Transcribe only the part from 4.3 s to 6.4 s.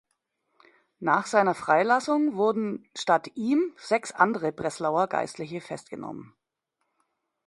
Breslauer Geistliche festgenommen.